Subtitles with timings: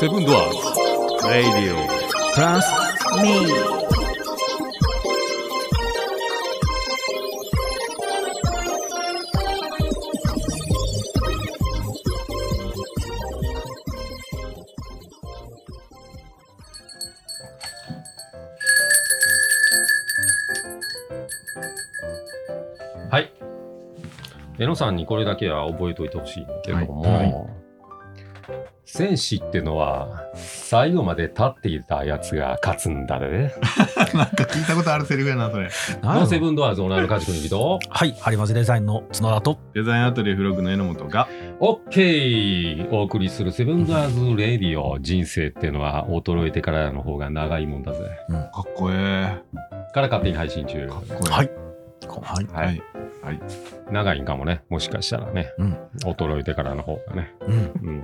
[0.00, 0.50] セブンドア
[24.76, 27.32] さんにこれだけは覚えておいてほしいんだけども、はいはい
[28.88, 33.52] 戦士ってのは最後まで立っていたやつが勝つんだね。
[34.14, 35.68] なんか聞いたことあるセリフやな、それ。
[36.00, 36.26] この？
[36.26, 39.58] セブンドアーズオーナーの梶君人、はい、ハリマゼデザインの角田と。
[39.74, 47.98] デザインアトリエフログの榎本が、オッケーお送りするセブンドアーズレディオ、人生ってのは衰えてからの方が長いもんだぜ。
[48.30, 49.36] かっこえ
[49.92, 50.86] から勝手に配信中え。。
[50.86, 51.32] かっこええ。
[51.32, 51.50] はい。
[52.06, 52.46] こはい。
[52.52, 52.82] はい。
[53.26, 53.40] はい。
[53.90, 55.76] 長いんかもね、もしかしたらね、うん。
[56.04, 57.54] 衰えてからの方がね、うん。
[57.54, 58.02] うん、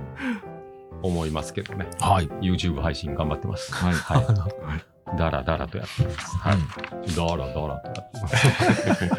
[1.01, 1.87] 思いますけどね。
[2.01, 2.27] はい。
[2.41, 3.73] YouTube 配信頑張ってます。
[3.73, 3.93] はい。
[3.93, 5.17] はい。
[5.17, 6.37] だらだらとやってます。
[6.37, 6.57] はい。
[7.15, 9.17] だらだらとやってます。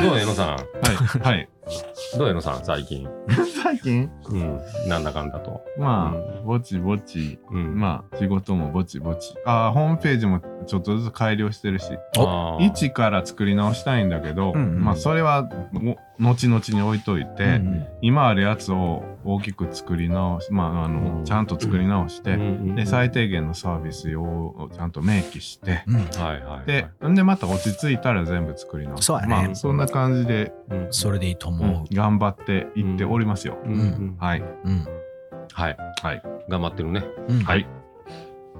[0.02, 0.56] どう江野さん？
[0.56, 1.20] はい。
[1.22, 1.48] はい。
[2.18, 3.08] どう江野さん最近？
[3.62, 4.10] 最近？
[4.28, 4.60] うん。
[4.88, 5.60] なんだかんだと。
[5.78, 7.78] まうあ、ぼちぼち、うん。
[7.78, 9.34] まあ、仕事もぼちぼち。
[9.44, 11.86] ああ、ホームページもちょっとずつ改良してるし、
[12.18, 25.94] あー一から作り直したいんだけど、うんうんまあ、それは、も後々に置いといて、うん今あるやつを大きく作り直し、まあ、あの、うんちゃんと作り直して、うんうんで、最低限のサービス用をちゃんと明記して、うん。
[25.96, 26.66] はいはい。
[26.66, 29.04] で、んでまた落ち着いたら全部作り直す。
[29.04, 33.58] そうやねまあ、そんな感じで、うん、それでいいとうん思頑張っていっておりますよ。
[33.64, 34.40] うんうんはい。
[34.40, 34.44] う。
[34.64, 34.86] うん。
[35.52, 35.76] はい。
[36.02, 36.22] はい。
[36.48, 37.04] 頑張ってるね。
[37.28, 37.40] うん。
[37.42, 37.66] はい。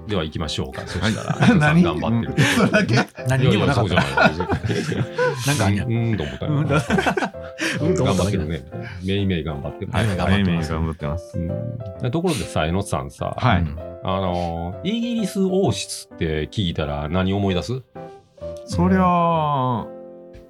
[0.08, 0.82] では行きましょうか。
[0.86, 1.82] そはいしたら、 何？
[1.82, 3.06] 頑張ってる。
[3.28, 3.94] 何にもなかった。
[3.94, 6.52] なんかうーんと思ったよ。
[6.52, 8.62] うんと思っただけだ頑張ってるね。
[9.04, 9.92] めいめい頑張ってる。
[9.92, 11.38] はい頑張ってます頑張ってます。
[11.38, 11.42] う
[12.06, 13.60] んところでさ、江野さんさ、あ
[14.20, 17.82] のー、イギリス王室って聞いたら何思い出す？
[18.64, 19.86] そりゃあ、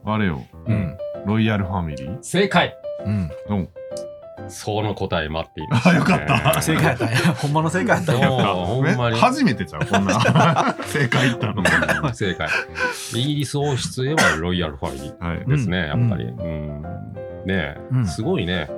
[0.04, 0.42] あれよ。
[0.68, 0.96] うん。
[1.26, 3.30] ロイヤルファミリー正解うん。
[3.48, 3.68] うん。
[4.48, 7.16] その答え待っています、あよかった正解やったんや。
[7.34, 8.28] ほんまの正解やったんや。
[8.28, 10.74] そうほんまにえ初めてちゃうこんな。
[10.86, 11.62] 正解言ったの。
[11.62, 11.62] う
[12.10, 12.48] ん正解。
[13.14, 15.46] イギリス王室へはロイヤルファミリーはい。
[15.46, 16.24] ですね、やっぱり。
[16.24, 16.82] うん。
[16.82, 16.86] ね
[17.48, 18.68] え、うんすごいね。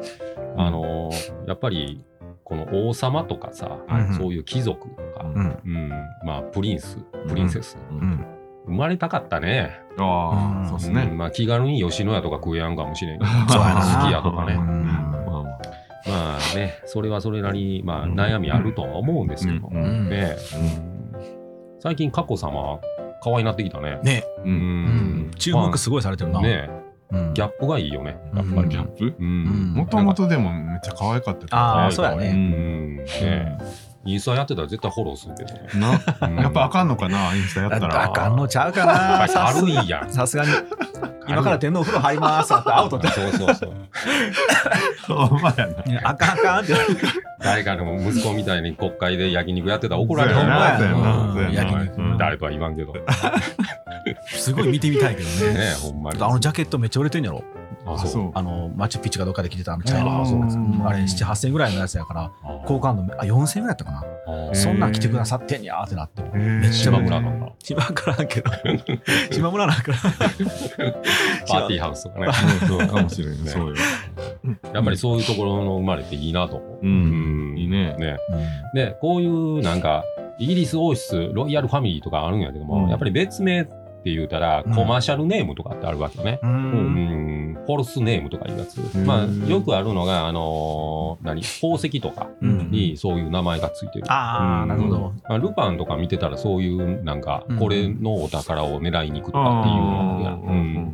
[0.57, 2.05] あのーやっぱり、
[2.45, 5.59] この王様とかさ、はいそういう貴族とか、うん。
[5.65, 5.89] うん、
[6.25, 6.99] まあ、プリンス、
[7.29, 7.95] プリンセス、う。
[7.95, 8.27] うんん。
[8.67, 9.81] 生まれたかったね。
[9.99, 11.09] ああ、うんそうですね。
[11.11, 13.31] うんまあ、気軽に吉野家とか食えやんかもしれん好き
[14.13, 14.55] やとかね。
[14.55, 15.59] うまん
[16.05, 20.37] あね、それはそれなりに、まあ、悩みあるとは思うんですけど、ね
[21.81, 22.79] 最近、佳子さま、
[23.23, 24.01] 可愛いなってきたね。
[24.03, 24.49] ねう。
[24.49, 24.55] うんう
[25.29, 25.31] ん。
[25.37, 26.41] 注目すごいされてるな。
[26.41, 26.71] ね
[27.11, 27.35] うん。
[27.35, 28.63] ギャップがいいよね、やっぱり。
[28.63, 29.15] うんギャップ？
[29.19, 32.33] うんもともとでもめっちゃ可愛かったけどああ、そうやうね。
[32.33, 32.97] ん。
[32.97, 33.59] ね
[34.05, 35.69] インスタやってたら絶対フォローするけどね。
[35.75, 38.05] なうんやっぱあかんのかなインスタやったら。
[38.05, 39.29] あかんのちゃうかな。
[39.29, 40.11] 軽いやん。
[40.11, 40.51] さすがに。
[41.29, 43.09] 今から天皇風呂入りますってアウトって。
[43.09, 45.15] そうそうそう。
[45.29, 46.11] ほんまやな。
[46.11, 46.75] あかんあかんって。
[47.39, 52.93] 誰かの息子みたいに国会で焼肉やってたら怒られるやな焼肉うん誰とは言わんけど。
[52.93, 53.01] ね
[54.27, 55.75] すごい見てみたいけどね。
[55.81, 56.21] ほんまに。
[56.21, 57.45] あのジャケットめっちゃ売れてんやろ。
[57.87, 58.31] あ、あ、そう。
[58.35, 60.87] あの、マチュピチュかどっかで着てたあの茶色の。
[60.87, 62.31] ああれ、7、8000円ぐらいのやつやから、
[62.67, 64.55] 好感度、あ、4000円ぐらいやったかな。
[64.55, 66.23] そんなん着てくださってんやーってなって。
[66.33, 67.53] めめっちゃ島村なんだ。
[67.59, 68.51] 島からんけど。
[69.31, 69.93] 島村なんか
[71.49, 72.27] パーティーハウスとかね。
[72.67, 73.45] そうかもしれん。
[73.45, 73.75] ねそうよ。
[74.73, 76.79] やっぱりそういうところの生まれていいなと思う。
[76.83, 77.55] うん。
[77.59, 77.95] いいね。
[77.99, 78.17] ね。
[78.75, 78.87] ら。
[78.87, 80.05] で、こういうなんか、
[80.39, 83.67] イギリス王室、ロイヤルファミリーとかあるんやけども、うんやっぱり別名
[84.03, 84.75] って言うたら、うん。
[84.75, 86.41] コマーシャルネームとかってあるわけよね。
[86.43, 86.47] う。
[86.47, 87.53] うん。
[87.53, 88.79] ん、フォルスネームとかいうやつ。
[88.99, 89.07] ん。
[89.07, 92.71] まあ、よくあるのが、あのー何、宝石とかうん。
[92.73, 94.13] にそういう名前がついてる。
[94.13, 94.69] ああ、うん。
[94.69, 95.13] なるほど。
[95.29, 97.59] まあ、ルパンとか見てたらそういうなんかうん。
[97.59, 100.93] これのお宝を狙いに行くとかっていうのが、うん。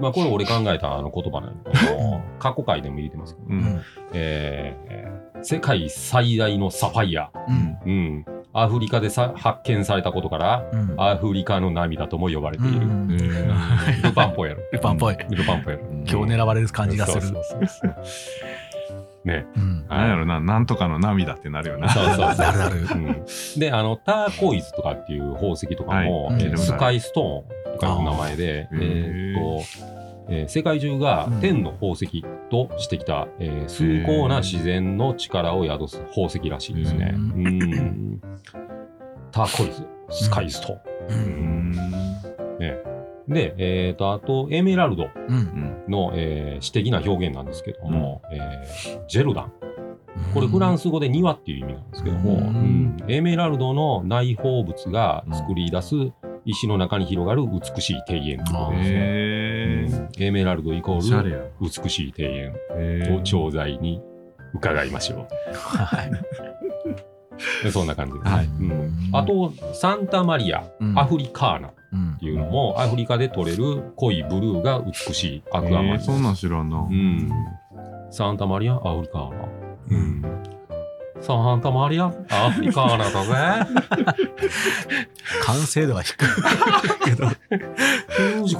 [0.00, 3.80] まあこれ俺考えたあの言葉なんだけども過去回でも入れてますけど、うん。
[4.12, 7.78] えー世界最大のサファイア、うん。
[7.86, 10.94] うん、アフリカでさ発見されたことからうん。
[10.98, 13.08] アフリカの涙とも呼ばれている、うん。
[14.02, 15.16] ルパンっぽいやろルパンっぽい。
[15.30, 17.22] ルパンっぽいやろ今日狙われる感じがする。
[17.22, 17.32] そう。
[17.32, 17.94] そうそうそう。
[19.28, 19.46] ね。
[19.56, 19.86] うん。
[19.88, 21.88] なんやろな、なんとかの涙ってなるよな。
[21.90, 22.36] そうそうそう。
[22.36, 22.76] なるなる。
[22.80, 23.24] うん。
[23.58, 26.42] で、あの、ターコイズとかっていう宝石とかも、はい。
[26.42, 37.14] えースカイストーンとかいう名前で、えーっと、えー世界中がうん天の宝石としてきた、えー崇高な自然の力を宿す宝石らしいですね。
[37.14, 38.20] ううん
[39.30, 40.74] ターコイズ、スカイスト。
[40.74, 41.12] う。
[41.12, 41.72] うんん。
[42.58, 42.78] ね
[43.28, 45.84] で、えっ、と、あと、エメラルドうん。
[45.86, 49.52] の、えー詩的な表現なんですけども、えージェルダン。
[50.34, 50.82] これフランス。
[50.82, 55.94] ス語で庭っていう意味なんですけども、うんうんエメラルドの内包物が作り出す
[56.50, 58.44] 石の中に広がる美しい庭園。
[58.44, 58.96] ということですね。
[58.96, 60.18] へー。
[60.18, 60.22] うん。
[60.22, 63.16] エメラルドイコール美しい庭園。
[63.16, 64.00] を調剤に
[64.54, 66.10] 伺いましょはい。
[67.70, 68.32] そんな感じです。
[68.32, 68.46] はい。
[68.46, 68.92] うん。
[69.12, 70.98] あ、と、サンタマリア、うん。
[70.98, 72.16] アフリカーナっうん。
[72.18, 75.90] ていうのも、アフリカで取れる濃いブルーが美しいアクアマリン。
[75.92, 76.78] えーそんなん知らんな。
[76.78, 77.30] うん。
[78.10, 80.57] サンタマリア、アフリカーナ。
[81.18, 81.22] うん。
[81.24, 83.70] サンタマリア、アフリカーナだぜ。
[85.44, 86.26] 完成度は低い
[87.04, 87.28] けど。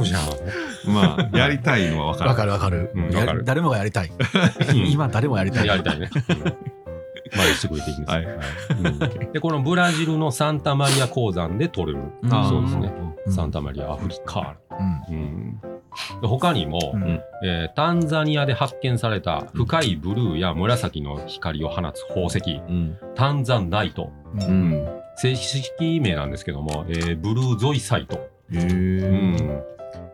[0.05, 0.93] じゃん。
[0.93, 3.11] まあやりたいのは分かるわかるわかるうん。
[3.11, 4.11] やわかる誰もがやりたい。
[4.11, 5.67] うん今誰もやりたい。
[5.67, 6.11] やりたいね。
[6.29, 6.39] うん
[7.37, 12.93] まあ、してくれていいんですはいうんで、このブラジルのサンタマリア鉱山で取れる、そうですね。
[13.27, 14.89] うんサンタマリア、アフリカーうん。
[14.89, 15.07] ナ。
[15.11, 15.69] うんで
[16.23, 17.21] 他にも、うん。
[17.45, 22.97] えータンザニアで発見された深いブルーや紫の光を放つ宝石、うん。
[23.15, 24.11] タンザナイト。
[24.41, 24.45] う。
[24.45, 24.71] うん。
[24.73, 28.19] ん正式名なんですけども、えーブルーゾイサイト。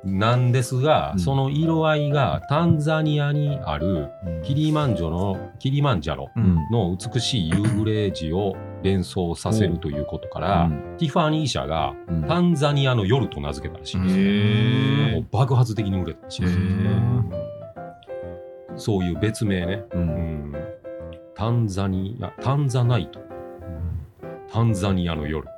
[0.04, 1.18] なんですが、うん。
[1.18, 4.08] その色合いがタンザニアにある
[4.44, 6.56] キリマンジャロのキリマンジャロうん。
[6.70, 8.54] の美しい夕暮れ時を
[8.84, 11.94] 連想させるということから、ティファニー社が
[12.28, 14.22] タンザニアの夜と名付けたらしいんですよ。
[14.22, 16.58] へもう爆発的に売れたらしいです
[18.76, 19.84] そういう別名ね。
[19.92, 20.04] ううん
[20.50, 20.54] ん
[21.34, 23.20] タンザニア、タンザナイト。
[24.52, 25.48] タンザニアの夜。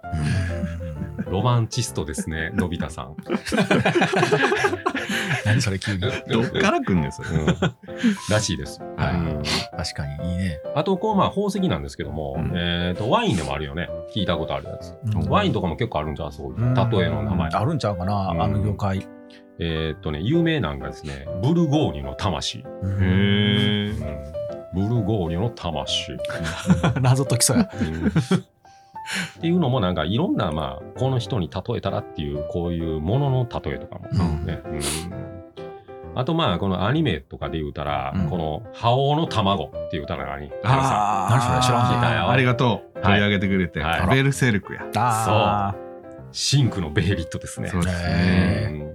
[1.29, 3.17] ロマンチストですね、のび太さん。
[5.45, 6.01] 何それ急に。
[6.31, 7.57] どっから来んねんそれうん
[8.31, 8.81] らしいです。
[8.97, 9.43] はいうん
[9.77, 10.59] 確かにいいね。
[10.75, 13.89] あと、こう、まあ、宝石なんですけども、うんえっ、と、ワインでもあるよね。
[14.15, 14.95] 聞いたことあるやつ。
[15.15, 16.59] うんワインとかも結構あるんじゃん、そういう。
[16.59, 17.51] 例えの名前。
[17.51, 19.07] あるんちゃうかな、うんあの業界。
[19.59, 22.59] えっとね、有名なんがですね、ブルゴーニュの魂。
[22.59, 26.17] へえうんブルゴーニュの魂。
[27.01, 27.71] 謎解きそうや。
[29.35, 34.09] うんっていうのもなんかいろんなまあこの人に例えたらっていうこういうものの例えとかも
[34.45, 34.81] ね、うん。
[36.15, 38.31] あとまあこのアニメとかで言うたら、うん。
[38.31, 42.31] この覇王の卵っていう歌が何あ何それ知らん聞いたよ。
[42.31, 42.69] ありがとう。
[42.69, 44.17] はい取り上げてくれてはい。
[44.17, 44.87] ベルセルクや。
[44.97, 45.75] あ
[46.33, 47.69] シンクのベイリットですね。
[47.69, 48.95] そうですうね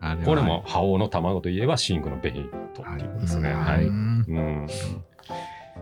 [0.00, 0.16] れは。
[0.24, 4.68] これも覇王の卵といえばシンクのベイリットっていうことですね、ーはい、うんうん。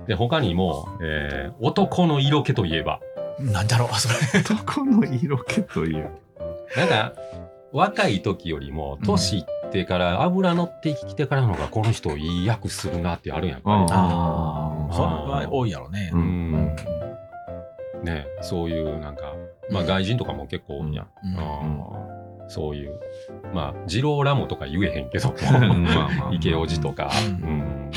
[0.06, 3.00] で他にも、えー男の色気といえば
[3.40, 4.14] なんだろう、それ。
[4.40, 6.10] 男の色気という。
[6.76, 7.12] なんか、
[7.72, 13.92] 若い時よりも、年いってから、油乗ってきてからの方が、この人いい役するなってあるやんか、うん。
[13.92, 16.10] ああ、それは多いやろね。
[16.12, 16.52] ううん。
[16.52, 16.76] ん。
[18.02, 19.34] ねそういう、なんか、
[19.70, 21.06] まあ、外人とかも結構多いやん。
[21.24, 21.38] うん。
[21.38, 22.18] あー
[22.50, 22.98] そういう、
[23.52, 25.34] まあ、ジローラモとか言えへんけど、
[26.32, 27.10] 池おじとか、
[27.42, 27.90] ううんん。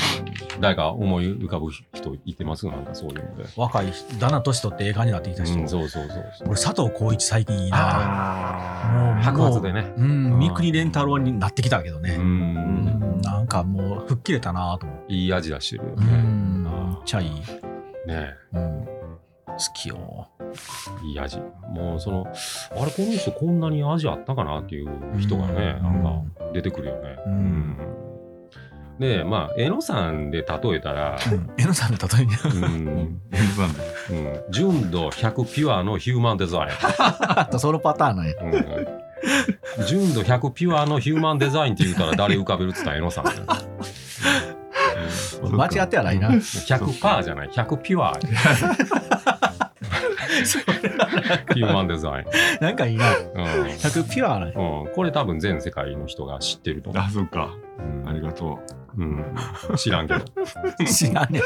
[0.62, 2.66] 誰か思い浮かぶ人いてます？
[2.66, 3.44] なんかそういうので。
[3.56, 5.58] 若い人、だんだん年取って映画になってきた人。
[5.58, 6.48] うん、そうそうそうそう。
[6.48, 7.78] 俺、佐藤浩市最近いいな。
[7.80, 9.92] あもう白髪でね。
[9.96, 12.14] うん、三國連太郎になってきたけどね。
[12.14, 12.22] うん。
[12.22, 15.12] うんなんかもう、吹っ切れたなと思って。
[15.12, 16.06] いい味出してるようね。
[16.06, 16.72] ん、めっ
[17.04, 17.30] ちゃいい。
[18.06, 20.28] ねうん、好きよ。
[21.04, 21.38] いい味。
[21.70, 22.30] もうその、あ
[22.84, 24.88] れ、この人こんなに味あったかなっていう
[25.18, 27.16] 人がね、うんなんか出てくるよね。
[27.26, 27.76] うんうん
[28.98, 32.34] で、まあ、えのさんで例えたら、うん、えのさんの例えに。
[32.34, 33.80] うん、N さんで
[34.10, 36.68] うん、純度100ピュアのヒューマンデザイ
[36.98, 38.34] あと そのパターンなんや。
[38.42, 38.46] ン。
[39.80, 43.38] うん、純度100ピュアのヒューマンデザインって言ったら誰浮かべるっつったらえのさんだよ。
[45.10, 46.28] そうか間違ってはないな。
[46.30, 48.18] 100パーじゃない、100ピュア。
[51.54, 52.26] ヒューマンデザイン。
[52.60, 53.16] なんかいいな。
[53.16, 53.24] うん
[53.66, 54.46] 100ピュアな。
[54.46, 54.52] うん、
[54.94, 58.08] これ多分全世界の人が知ってると思うあそっかうん。
[58.08, 59.24] ありがとうん、
[59.76, 60.20] 知らんけど。
[60.86, 61.42] 知らんねん。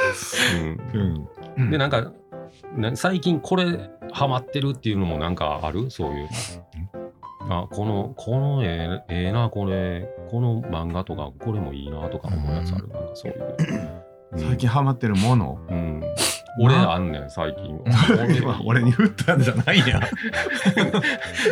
[1.56, 2.12] うんうで、なんか、
[2.76, 5.90] な最近これハマってるっていうのもなんかある？
[5.90, 6.28] そういう。
[7.48, 12.88] あ、この、このええええな、これ、この漫画とか、これもいいなとか思うやつある？
[12.88, 13.56] なんかそういう。
[13.58, 15.58] うん最近ハマってるもの？
[15.70, 16.02] うん。
[16.60, 17.78] 俺あんねん、最近。
[18.38, 20.00] 今俺に振ったんじゃないや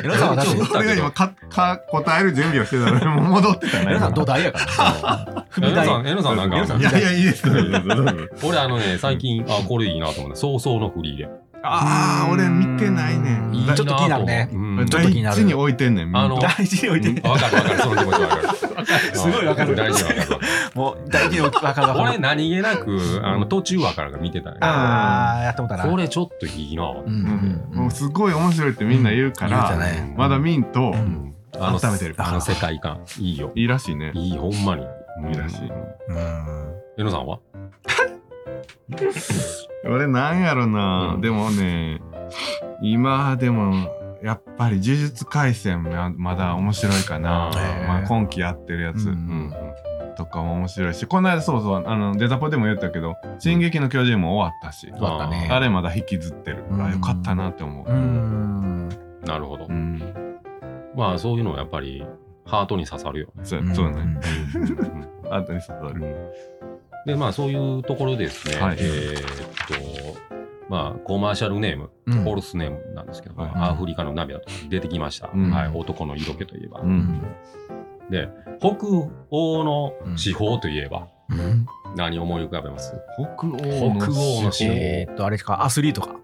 [0.03, 5.44] えのさんはだって、ちょ俺が今かか答える準備をしてたのに戻ってたねえのさん今土台やから。
[5.55, 5.87] 踏み台。
[5.87, 6.57] えのさん、えのさんなんか。
[6.77, 7.45] いやいやいいです。
[8.45, 11.29] 俺あのね、最近、あ、これいいなと思って、早々のフリーで。
[11.67, 13.39] ああ俺見てないね。
[13.39, 13.55] ん。
[13.55, 14.51] いいちょっと気になるね。
[14.53, 14.87] うん。
[14.87, 17.31] ちょっと気になる第一に置いてんねんあの大事に置いてうん。
[17.31, 18.43] わかるわかる、その気持ちわかる。
[19.15, 19.75] すごいわかる。
[19.75, 20.41] 大事にわかるわ。
[20.75, 22.21] もう大事に置き分かる俺る。
[22.21, 25.85] 何気なく、あの、途中わからが見てたんやああ、やってもたな。
[25.87, 26.83] これちょっといいな。
[26.83, 26.97] うん。
[26.97, 27.77] ううん。
[27.77, 29.75] んもうすごい面白いってみんな言うから
[30.19, 31.35] まだ見んとうん。
[31.59, 33.53] あの温めてるあの世界観いいよ。
[33.55, 34.11] いいらしいね。
[34.15, 34.85] いいほんまに
[35.23, 35.65] らし。
[35.65, 35.77] いうん。
[36.99, 37.39] えのさんは？
[39.85, 41.21] 俺なんやろな、うん。
[41.21, 42.01] でもね、
[42.83, 43.75] 今でも、
[44.23, 47.51] やっぱり呪術廻戦ままだ面白いかな。
[47.55, 49.09] へーまあ、今期やってるやつ。
[49.09, 49.53] うんうん。
[50.17, 55.49] とかも面白いし、この間そうそう、あの、デザポでも言ったけど、進撃の巨人も終わったし、終わったね。
[55.51, 56.65] あれまだ引きずってる。
[56.71, 56.83] うん。
[56.83, 57.87] あよかったなって思う。
[57.91, 58.89] うん。
[59.27, 60.01] なるほど、うん。
[60.97, 62.07] まあそういうのはやっぱり
[62.45, 63.27] ハートに刺さるよ。
[63.37, 63.97] ね、そうそうね。
[65.25, 65.33] うん。
[65.33, 66.17] あとに刺さる。
[67.07, 68.77] でまあそういうところでですね、はい。
[68.79, 69.23] えーっ
[70.15, 70.25] と
[70.69, 72.23] まあコマーシャルネーム、うん。
[72.25, 73.51] フォルスネームなんですけど、はい。
[73.55, 75.51] アフリカの涙とか出てきました、うん。
[75.51, 77.23] はい、男の色気といえば、うん。
[78.11, 78.29] で
[78.61, 78.77] 北
[79.31, 81.67] 欧の司法といえばうん。
[81.97, 82.93] 何を思い浮かべます、
[83.37, 85.65] 北欧北欧の司法えーっとあれか？
[85.65, 86.17] アスリートか？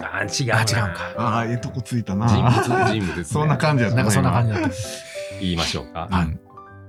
[0.00, 1.14] あ違あ違うんか。
[1.16, 2.26] ああ、ええとこついたな。
[2.26, 2.52] 人物
[2.92, 4.68] 人物です、ね、 そんな感じやったなんかそんな感じだった
[5.44, 6.28] 言いましょうか、はい。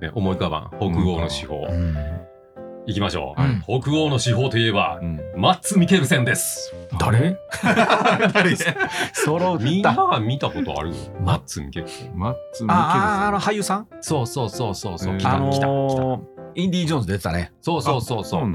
[0.01, 0.69] ね、思い浮かばん。
[0.77, 1.95] 北欧の司法、うん。
[2.87, 3.81] いきましょう、はい。
[3.81, 5.19] 北欧の司法といえば、うん。
[5.35, 6.73] マッツ・ミケルセンです。
[6.99, 7.37] 誰？
[8.33, 8.55] 誰？
[9.13, 10.91] 揃みんなは見たことある？
[11.23, 12.17] マッツ・ミケルセン。
[12.17, 12.81] マッツ・ミケルセン。
[12.81, 13.87] あああの俳優さん？
[14.01, 16.19] そうそうそうそうそう、来た来た来た。
[16.55, 17.51] インディ・ージョーンズ出てたね。
[17.61, 18.47] そうそうそうそう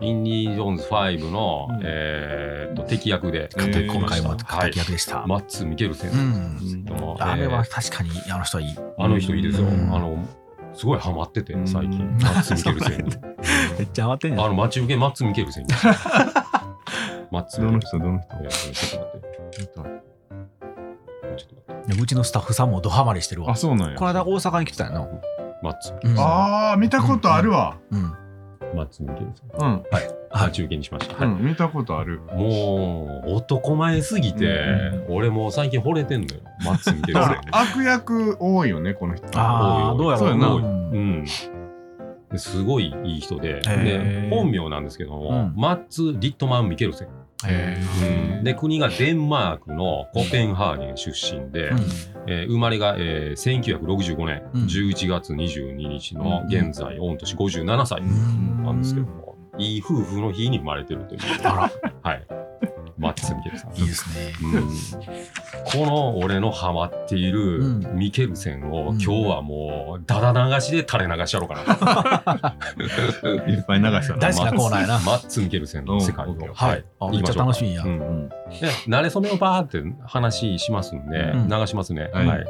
[0.00, 1.80] インディ・ジョーンズ5の、うん。
[1.84, 3.48] えーっと敵役で。
[3.56, 4.70] 今回ははい。
[4.70, 5.26] 敵役でした。
[5.26, 6.10] マッツ・ミケルセン。
[6.10, 6.84] うん。
[6.84, 7.50] けども、あれえー。
[7.50, 8.76] は確かにあの人はいい。
[8.98, 9.94] あの人いいですよ、うん。
[9.94, 10.16] あの
[10.74, 11.66] すごいハマっててうん。
[11.68, 13.04] 最近、う んマッツ・ミケルセン。
[13.06, 13.12] に
[13.78, 15.64] めっちゃ余ってんあの待ち受けマッツ・ミケルセン。
[15.64, 15.68] に
[17.30, 18.00] マッツ・どのミケルセン。
[18.00, 18.36] 人どの人？
[18.42, 18.50] えー
[19.50, 20.04] ちょっと待って。
[21.36, 22.02] ちょっと待って。
[22.02, 23.52] うちのスタッフさんもドハマりしてるわ。
[23.52, 23.96] あ、そうなんや。
[23.96, 25.06] この間大阪に来てたよな
[25.62, 27.76] マッツ・ああ、見たことあるわ。
[27.90, 28.12] うん
[28.74, 29.84] マッツ・ミケルセンうん。
[30.32, 31.28] 待ち受けにしました、はい。
[31.28, 32.20] うん、見たことある。
[32.34, 36.40] もう男前すぎて、う俺もう最近惚れてんのよ。
[36.64, 39.26] マッツ・ミケルセンに悪役多いよね、この人。
[39.34, 40.48] ああどうやろそうやな。
[40.54, 41.24] ううん。
[42.30, 43.60] ですごいいい人で。
[43.60, 45.54] で本名なんですけども、うん。
[45.56, 47.08] マッツ・リットマン・ミケルセン、
[48.44, 51.78] で国がデンマークのコペンハーゲン出身で、うん。
[52.26, 54.62] えー生まれが、えー1965年うん。
[54.64, 58.64] 11月22日の現在、御年57歳うん。
[58.64, 61.70] なんですけども、いい夫婦の日に生まれてるという、あ
[62.02, 62.26] はい、
[62.98, 63.70] マッツ・ミケルさん。
[63.72, 64.68] らいいですねうん
[65.64, 72.56] この俺のハマっているうんミケルセンをうん今日はもうダダ流しで垂れ流しやろうかな。
[73.48, 74.18] いっぱい流したな。
[74.20, 76.32] 大好きなコーナーやなマッツ・ミケルセンの世界を。
[76.32, 76.84] うんはい。
[77.00, 78.28] あめっちゃ楽しみやうんうん。
[78.28, 78.34] で、
[78.86, 82.10] 慣れ初めをバーって話しますんで、うん流しますね。
[82.12, 82.20] は。
[82.20, 82.44] はいい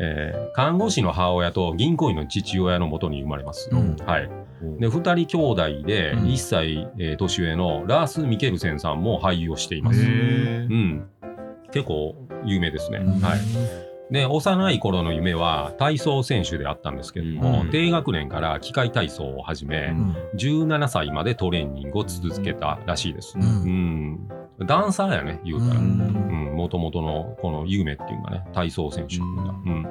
[0.00, 3.68] えー看護師の母親と銀行員の父親のもとに生まれます。
[3.72, 4.30] うんはい。
[4.78, 10.02] で、二人兄弟で、うん1歳、えー年上のラース・ミケルセンさんも俳優をしています。
[10.02, 11.04] へうーん。
[11.72, 12.98] 結構有名ですね。
[12.98, 13.38] うんはい。
[14.10, 23.38] で、幼い頃の夢は体操選手であったんですけども、うん低学年から機械体操を始め、うん17歳までトレーニングを続けたらしいです。
[23.38, 23.46] ううん
[24.12, 24.28] ん。
[24.60, 25.80] ダンサーやね、言うたら。
[25.80, 26.56] ううんん。
[26.56, 29.86] もともとのこの夢っていうかね、体操選手っていうん。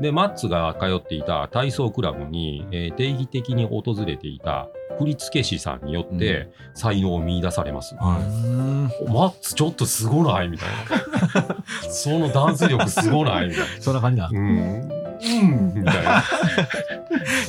[0.00, 7.96] で、マッツが通っていた体操クラブに、えー定期的に訪れていた振付師さんによって才能を見出されます。
[7.96, 10.48] はうんマッツちょっとすごない？
[10.48, 11.56] みたいな。
[11.90, 13.48] そのダンス力すごない？
[13.48, 13.66] みたいな。
[13.80, 14.88] そんな感じだうん。
[15.22, 15.72] うん。
[15.74, 16.22] みたいな。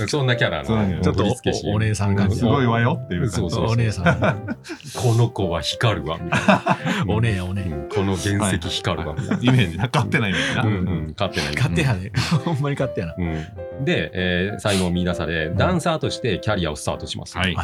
[0.08, 1.26] そんなキャラのちょっと。
[1.66, 3.36] おお姉さん感じすごいわよっていう感じ。
[3.36, 4.58] そうそうお姉さん
[4.96, 6.18] この子は光るわ。
[6.18, 6.40] みたい
[7.08, 9.16] なお姉やお姉うんこの原石光るわ。
[9.16, 9.90] みたいなイメージな。
[9.92, 11.14] 勝ってないイメージな。
[11.18, 11.56] 勝ってない。
[11.56, 12.12] 勝手やね
[12.46, 17.38] ほんまに勝手やなうん、で、えー才能を見出され、ダンサーとしてキャリアをスタートします。
[17.38, 17.56] はい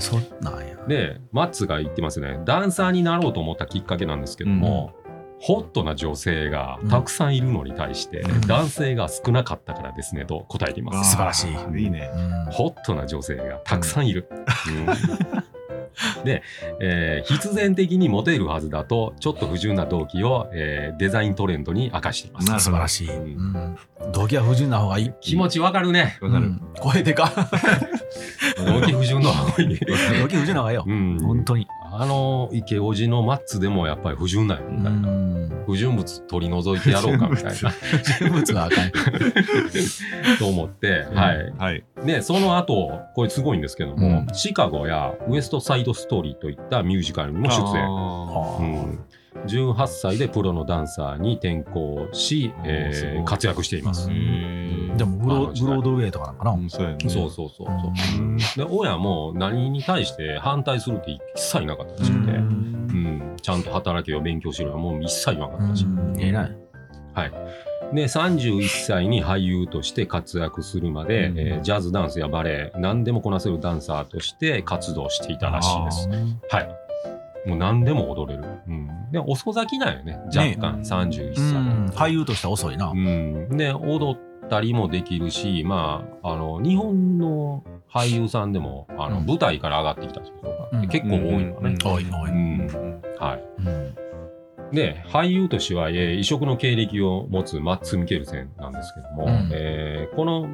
[0.00, 4.92] そんなんやで、マッツが言ってますね、ダンサーになろうと思ったきっかけなんですけども、
[5.44, 8.40] ホットな女性がたくさんいるのに対して、うん。
[8.46, 11.10] 男性が少なかったからですねと答えています。
[11.10, 11.82] 素晴らしい。
[11.82, 12.10] いいね。
[12.14, 12.52] うん。
[12.52, 14.26] ホットな女性がたくさんいる。
[14.68, 14.86] うん。
[16.24, 16.42] で、
[16.80, 22.46] えー必然的にモテるはずだと、ちょっと不純な動機を、えーデザイントレンドに明かしています。
[22.64, 23.10] 素晴らしい。
[23.14, 23.76] うん。
[24.02, 24.12] うん。
[24.12, 25.12] 動機は不純な方がいい。
[25.20, 26.16] 気持ちわかるね。
[26.22, 26.46] わかる。
[26.46, 27.30] うん声でか。
[28.66, 29.78] 動機不純の方がいい。
[30.20, 30.84] 動機不純な方がいいよ。
[30.86, 31.18] うん。
[31.22, 31.66] 本当に
[32.00, 35.08] あの池叔父のマッツでもやっぱり不純なんよみたいな。
[35.08, 35.34] うん
[35.66, 37.52] 不純物取り除いてやろうかみたいな
[38.18, 38.90] 人物はあかん
[40.38, 41.54] と思って、うんはい。
[41.56, 41.84] はい。
[42.04, 48.98] で、その後、これすごいんですけども、うんシカゴやウエストサイドストーリーといったミュージカルにも出演。
[49.36, 54.08] あうん18歳でプロのダンサーに転向し、えー活躍しています。
[54.08, 56.50] でもブロブロードウェイとかなんかな。
[56.52, 56.98] うんそうやね。
[57.08, 62.40] そうそうそうそう、で親も何に対して反対するって一切なかったらしくて、ううん。
[63.34, 66.20] んちゃんと働けよ勉強しろよもう一切言わなかったらしい、うん。
[66.20, 66.56] えらい。
[67.14, 67.32] はい。
[67.94, 71.38] で、31歳に俳優として活躍するまで、うん。
[71.38, 76.08] えージャズダンスやバレエ、何でもこなせるダンサーとして活動していたらしいです。
[76.48, 76.83] はい。
[77.46, 78.44] もう何でも踊れる。
[78.66, 78.88] うん。
[79.12, 80.18] で、遅咲きなんよね。
[80.26, 81.52] 若干、ね31う歳。
[81.54, 82.88] ん俳優としては遅いな。
[82.88, 91.76] うん、で踊ったりもできるし、まあ、あの日本の俳優さんでもあの、うん舞台から上がってきた人が、うん結構多いのね。
[91.82, 93.94] 多い多いうんはい、うん
[94.72, 100.48] で俳優としては、えー異色の経歴を持つマッツ・ミケルセンなんですけども、うんえーこの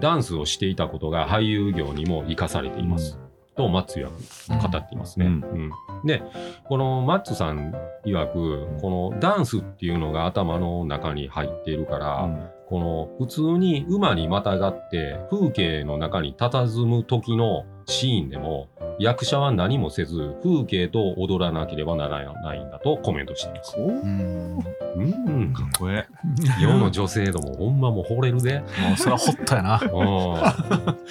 [0.00, 3.18] ダンスをしていたことが俳優業にも生かされています。
[3.56, 5.26] とマッツ曰く語っていますね。
[5.26, 5.70] うんうん
[6.04, 6.22] で
[6.64, 7.72] このマッツさん
[8.06, 12.28] 曰くこのダンスっていうのが頭の中に入っているから、
[12.68, 18.68] この普通に馬にまたがって風景の中に佇む時のシーンでも
[18.98, 23.76] 役者は何もせず風景と踊らなければならないんだとコメントしています。
[23.78, 23.80] う？
[23.80, 24.58] ん
[24.98, 26.06] うん、かっこえ
[26.60, 28.58] 世の女性どもほんまもう惚れるで。
[28.60, 29.80] もうそれはホットやな。
[29.80, 29.88] うん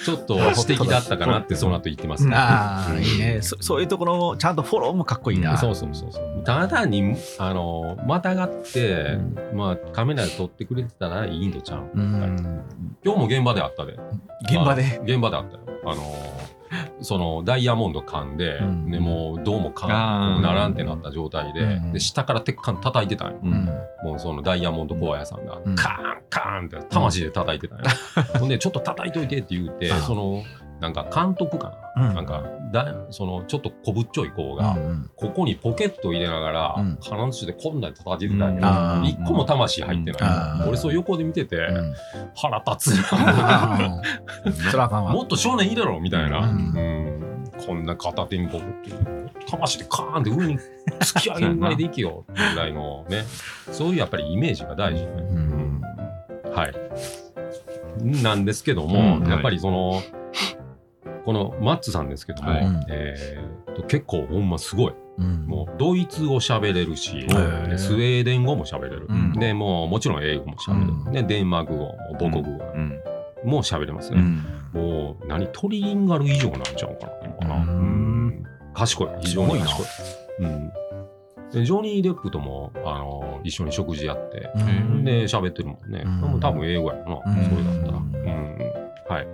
[0.04, 2.34] ちょっと 素敵だったかなってその後言ってますね。
[2.36, 3.56] ああ、いいねそ。
[3.60, 5.56] そういうところもちゃんとフォローもかっこいいな。
[5.56, 6.44] そうそうそうそう。
[6.44, 9.18] ただ単に、あの、またがって、
[9.52, 11.82] まあ、カメラで撮ってくれてたらいいんとちゃう。
[11.92, 12.62] うん。
[13.04, 13.98] 今日も現場であったで。
[14.42, 14.84] 現場で？
[14.84, 15.62] あ現場であったよ。
[15.84, 16.02] あの
[17.00, 18.90] そのダイヤモンド噛んで、うん。
[18.90, 20.38] でもうどうも噛あー。
[20.38, 21.92] んならんってなった状態で,、うん。
[21.92, 23.64] で下から鉄管叩いてたんよ、うん。
[24.02, 25.74] もうそのダイヤモンドコア屋さんが、うん。
[25.74, 27.84] カーンカーンって魂で叩いてたんよ、
[28.38, 30.42] ほんでちょっと叩いといてって言ってその
[30.80, 36.98] なんか監督かうな、なんかだそのちょっとこぶっちょい子が、うんここにポケット入れながら、うん。
[37.00, 41.94] 金槌でこんなに叩いてたんや、あー一個も魂入ってない、俺そう横で見てて、うん。
[42.36, 43.02] 腹立つ。
[45.12, 46.50] もっと少年入れろみたいな、ううん。
[46.52, 48.62] んこんな片手にこう
[49.50, 50.58] 魂でカーンって上に
[51.00, 53.24] 突き上げるぐらいでいけよぐらいのね。
[53.72, 55.80] そういうやっぱりイメージが大事ね、うん。
[56.54, 56.74] はい。
[58.22, 60.02] なんですけども、やっぱりその
[61.24, 62.86] このマッツさんですけども、はい。
[62.88, 64.92] えーと結構ほんますごい。
[65.18, 65.46] うん。
[65.46, 67.34] もうドイツ語喋れるし、ス
[67.94, 69.32] ウェーデン語も喋れる、うん。
[69.34, 71.12] でもうもちろん英語も喋れる、うん。
[71.12, 73.00] でデンマーク語母国語うん。
[73.44, 74.44] も喋れますね、うん。
[74.72, 77.56] もう何トリリンガル以上なんちゃうかな。
[77.56, 77.60] うん。
[77.60, 77.72] う
[78.30, 78.42] ん。
[78.74, 79.08] 賢い。
[79.20, 80.44] 非常にす賢い。
[80.44, 80.72] うん。
[81.52, 85.04] でジョニー・デップとも、あの一緒に食事やって、うん。
[85.04, 86.02] で喋ってるもんね。
[86.04, 86.40] うん。
[86.40, 87.44] 多分英語やろな、うん。
[87.44, 87.98] それだったら。
[87.98, 88.58] ううんん。
[89.08, 89.26] はい。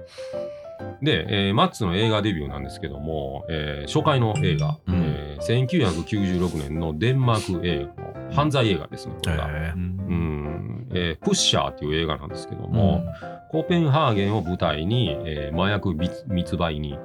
[1.03, 9.45] で、えーマッツの映画デビューなんですけども、えー初回の映画、うんえー1996年のデンマーク映画の犯罪映画ですね、これが。
[9.49, 13.05] へーうんえープッシャーっていう映画なんですけども、
[13.51, 16.99] コペンハーゲンを舞台に、えー麻薬密密売人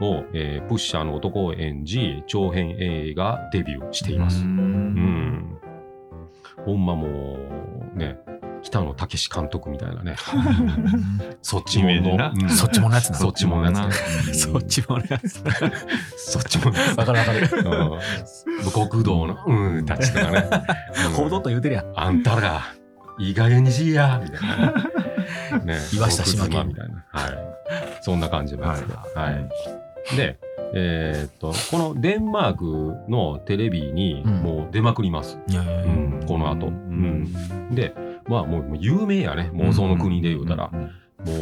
[0.00, 4.42] を、えープッシャーの男を演じ、長編映画デビューしています。
[4.44, 5.58] うん。
[6.66, 7.38] ほんまも
[7.94, 8.18] う、ね、
[8.62, 10.16] 北野武監督みたいなね、
[11.42, 13.16] そっちものそっちものやつな。
[13.16, 15.42] そっちものやつねそっちものやつ。
[16.16, 17.40] そっちものやつわかるわかる。
[17.40, 20.48] うん武国道の、うん、たちとかね。
[21.06, 21.92] うん報道と言うてるやん。
[21.96, 22.62] あんたら、
[23.18, 25.64] いい加減にしいや、みたいな。
[25.64, 27.04] ね、 岩下志麻僕妻みたいな。
[27.08, 27.32] はい。
[28.00, 28.94] そんな感じのやつで。
[28.94, 30.16] はい。
[30.16, 30.38] で、
[30.74, 35.38] えーっと、このデンマークのテレビにうんもう出まくります。
[35.48, 36.68] いやいやいやうん、この後。
[36.68, 37.74] うん。
[37.74, 37.94] で、
[38.26, 39.50] まあもう有名やね。
[39.52, 40.70] もうその国で言うたら。
[40.70, 40.88] も
[41.26, 41.32] う、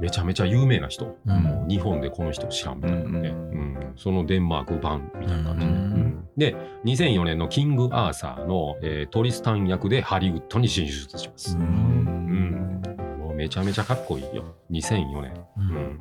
[0.00, 1.16] めちゃめちゃ有名な人。
[1.26, 3.28] うんもう日本でこの人知らんみたいなね。
[3.30, 5.72] うんうんそのデンマーク版みたいな感じで。
[5.72, 11.56] うんうんで、2004年のキング・アーサーの、えートリスタン役でハリウッドに進出します。
[11.56, 12.80] うん
[13.18, 14.44] もうめちゃめちゃかっこいいよ。
[14.70, 15.32] 2004年。
[15.32, 16.00] ううん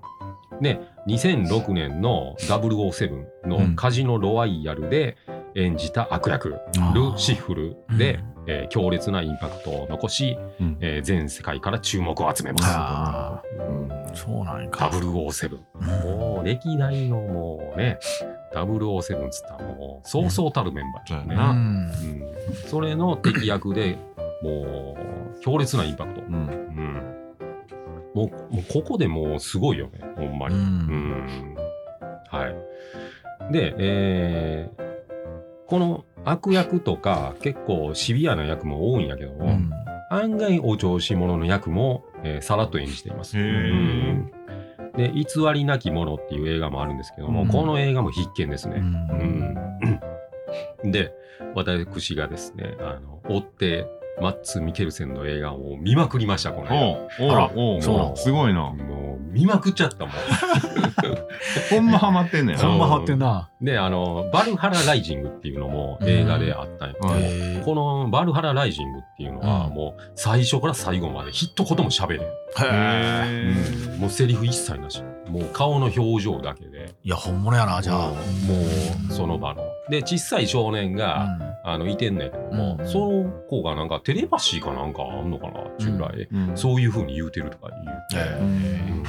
[0.59, 5.17] んで、2006年の007のカジノ・ロワイヤルで
[5.55, 6.59] 演じた悪役、ル・
[7.17, 12.65] シッフルで、うんえー強烈なインパクトを残し、うんえー全世界から注目を集めます。
[12.67, 14.89] あうんあ、そうなんか。
[14.91, 15.57] 007。
[15.75, 17.97] うんもう歴代のもうね、
[18.53, 21.35] 007っつったらもうそうそうたるメンバーだよね。
[21.35, 21.91] ううんん
[22.67, 23.97] それの敵役で
[24.41, 24.95] も
[25.37, 26.21] う強烈なインパクト。
[26.21, 27.13] うんうん
[28.15, 30.55] もうもうここでもうすごいよね、ほんまに。
[30.55, 31.55] ううんん
[32.29, 33.51] はい。
[33.53, 34.86] で、えー
[35.67, 39.71] この悪役とか結構シビアな役も多いんやけども、うん。
[40.09, 43.37] 案外お調子者の役も、えーさらっと演じています。
[43.37, 44.31] へうん。
[44.95, 47.47] で、偽りなき者っていう映画もあるんですけども、うん。
[47.49, 48.79] この映画も必見ですうね。
[48.79, 48.83] ん。
[50.83, 50.91] うん。
[50.91, 51.13] で、
[51.53, 53.85] 私がですね、あの追って
[54.21, 58.83] マッツ・ミケルセンの映画を見まくりました、この映おうおあらすごいな画。。
[58.83, 60.13] もう見まくっちゃったもん。
[61.69, 62.57] ほんまハマってんねん。
[62.57, 63.49] ほんま張ってんな。
[63.61, 72.21] で、あの、バルハラ・ライジングっていうのも映画であったんやけど、このバルハラ・ライジングっていうのはうんもう最初から最後まで一言も喋れん。
[72.21, 72.25] へ
[72.63, 73.53] へ
[73.93, 75.03] うんもうセリフ一切なし。
[75.29, 76.95] もう顔の表情だけで。
[77.03, 77.97] いや、本物やな、じゃあ。
[77.97, 78.13] も
[79.09, 79.61] うその場の。
[79.89, 81.27] で、小さい少年が、
[81.63, 86.27] あのいてんねんけども、うんその子がなんかテレパシーかなんかあんのかな、従来。
[86.31, 86.57] うん。
[86.57, 89.03] そういう風に言うてるとか言うて、へうん。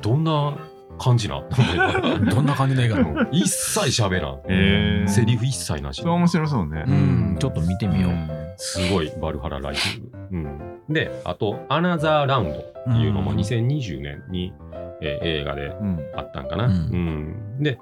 [0.00, 0.56] どんな
[0.98, 2.96] 感じなえ どんな感じの映画？
[3.02, 4.38] な の一切喋らん。
[4.48, 6.02] へーセリフ一切なし。
[6.04, 6.84] 面白そうね。
[6.86, 6.90] う。
[6.90, 8.12] ん、ちょっと見てみよう。
[8.56, 10.18] すごい、バルハラライジング。
[10.30, 10.38] う
[10.90, 13.38] ん、で、あと、アナザーラウンドっていうのもうん。
[13.38, 14.52] 2020年に、
[15.02, 16.00] えー映画でうん。
[16.16, 16.66] あったんかな。
[16.66, 16.76] ううん
[17.58, 17.62] ん。
[17.62, 17.78] で、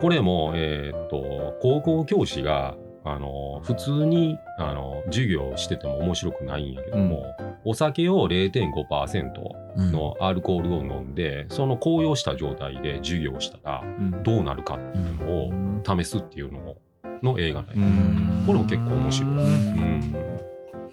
[0.00, 7.34] これも、えーっと、高校教師が、あの普通にあの授業をしてても面白くないんやけども、
[7.64, 9.32] お酒を0.5%
[9.76, 16.76] うんのアルコールを飲んで、その高揚した状態で授業をしたらうんどうなるかっていうのを試すっていうのを
[17.22, 17.68] の映画ね。
[17.76, 19.30] うんこれも結構面白い。
[19.30, 20.14] うんうん。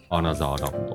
[0.09, 0.85] アナザーラウン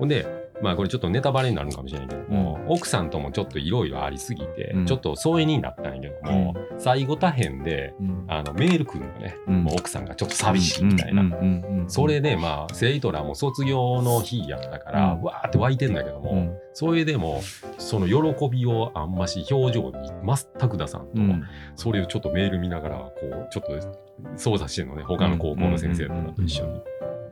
[0.00, 0.06] ド。
[0.06, 0.26] で、
[0.62, 4.86] まあこれちょっとネタバレになるかもしれないけども、奥さんともちょっといろいろありすぎて、うん。
[4.86, 8.24] ちょっと疎遠になったんやけども、最後他編で、うん。
[8.28, 9.64] あのメール来るのね、うん。
[9.64, 11.22] もう奥さんがちょっと寂しいみたいな。
[11.22, 11.32] うん。
[11.32, 11.40] うん。
[11.40, 11.80] うん。
[11.80, 11.90] うん。
[11.90, 15.22] それでまあ生徒らも卒業の日やったから、うん。
[15.22, 16.52] わーって湧いてんだけども、うん。
[16.72, 17.40] それでも
[17.78, 21.44] その喜びをあんまし表情に全く出さんと、うん。
[21.74, 23.98] それをちょっとメール見ながらこうちょっと
[24.36, 25.02] 操作してるのね。
[25.02, 26.80] 他の高校の先生とかと一緒に。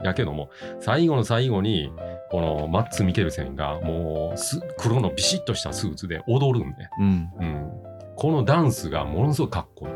[0.05, 1.91] やけども最後の最後に
[2.31, 7.71] このマッツ・ミケルセンがもうす黒のビシッとしたスーツで踊るんね、うんうん、
[8.17, 9.95] このダンスがものすごいかっこいい。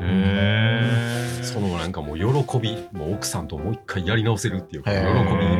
[1.44, 2.24] そのなんかもう喜
[2.58, 5.02] び、もう奥さんともう一回やり直せるっていうか喜び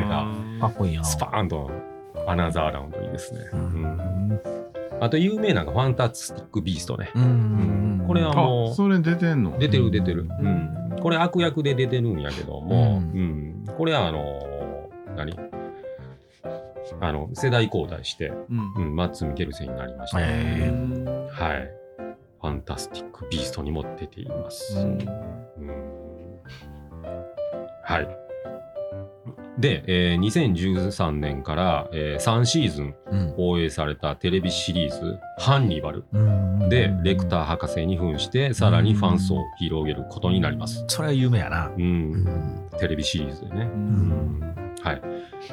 [0.07, 0.27] が
[0.59, 0.99] かっこいい。
[1.03, 1.71] スパーンと
[2.27, 3.39] アナザーラウンドいいですね。
[3.53, 4.41] ううんん。
[5.01, 7.09] あと有名なのがファンタスティック・ビーストね。
[7.15, 8.03] うん。
[8.05, 9.57] これはもうあそれ出てんの？
[9.57, 10.23] 出てる出てる。
[10.23, 10.99] ううんん。
[11.01, 12.98] これ悪役で出てるんやけども、ううん。
[13.79, 15.39] これはあの、何？
[16.99, 20.65] あの、世代交代して、うんうん、マッツ・ミケルセンになりました、へね。
[20.65, 21.71] ーはい。
[22.41, 24.77] ファンタスティック・ビーストにも出ています。
[24.79, 25.07] うんうん
[27.85, 28.28] はい。
[29.59, 40.83] で、えー2013年から、えー3シーズンうん放映されたテレビシリーズ「ハンニバルうん。」でレクター博士に扮してさらにファン層を広げることになります。
[40.87, 41.71] それは有名やな。
[41.75, 42.79] うんうん。
[42.79, 43.61] テレビシリーズでね。
[43.73, 45.01] ううんんはい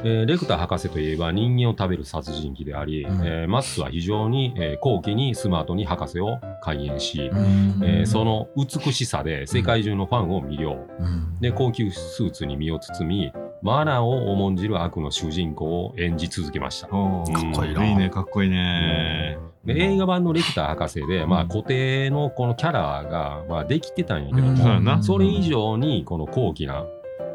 [0.05, 10.77] えーレクター博士といえば人間を食べる殺人鬼であり、うんえーマッツは非常に、えー高貴にスマートに博士を開演し、うんえーその美しさで世界中のファンを魅了。
[11.01, 16.89] うんで高級スーツに身を包みマナーを重んじる悪の主人公を演じ続けました。
[16.89, 17.87] かっこいいな。
[17.87, 19.39] いいねかっこいいね。
[19.65, 26.85] で映画版のレクター博士で、まあ、固定のこのキャラが、まあ、できてたんやけども、それ以上にこの高貴な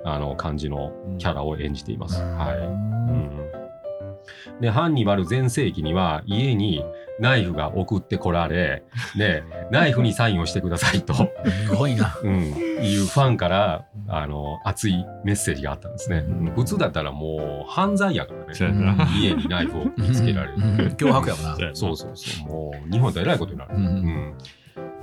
[0.05, 2.21] あの感じのキャラを演じています。
[2.21, 2.57] はい。
[2.57, 3.31] うん。
[4.61, 6.85] でハンニバル全盛期には家に
[7.21, 8.83] ナイフが送ってこられ
[9.15, 11.27] で ナイフにサインをしてくださいと、す
[11.75, 12.17] ごいな。
[12.23, 12.45] うん、
[12.81, 16.25] いうファンからあの熱いメッセージがあったんですね。
[16.27, 16.51] うん。
[16.55, 18.81] 普通だったらもう犯罪やからね。
[18.81, 19.07] な。
[19.15, 20.55] 家にナイフを送りつけられる。
[20.57, 20.63] うん。
[20.97, 21.75] 脅迫やもんな。
[21.75, 22.49] そうそうそう。
[22.49, 23.75] もう日本とえらいことになる。
[23.75, 23.85] うん。
[23.85, 24.33] うん。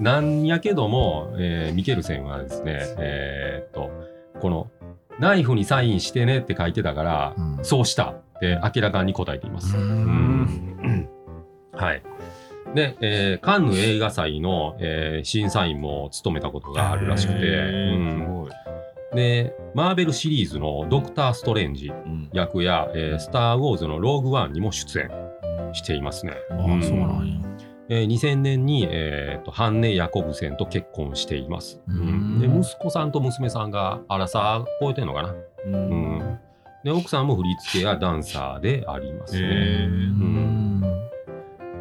[0.01, 3.91] なんやけども、えーミケルセンはですね、えーっと、
[4.41, 4.71] この
[5.21, 7.59] ナイフにサインしてねって書いてたから、うん。
[7.63, 9.77] そうしたって明らかに答えています。
[9.77, 11.09] ううんん
[11.79, 12.03] はい。
[12.75, 18.11] で、えーカンヌ映画祭の、えー審査員も務めたことがあるらしくて、うん。
[18.11, 18.51] すごい。
[19.17, 22.29] で、マーベルシリーズのドクター・ストレンジうん。
[22.33, 25.09] 役や、えースター・ウォーズのローグ・ワンにも出演
[25.73, 26.33] していますね。
[26.51, 27.39] ああ、そうなんや。
[27.91, 31.81] えー2000年に、えーとハンネ・ヤコブセンと結婚しています。
[31.89, 31.97] うん。
[31.97, 32.41] うん。
[32.41, 35.37] で息子さんと娘さんがアラサー超えてるのかな、う
[35.67, 36.19] うん。
[36.19, 36.39] ん
[36.85, 36.91] で。
[36.91, 39.41] 奥さんも振り付けやダンサーでありますね。
[39.41, 39.89] へー。
[39.89, 40.58] ん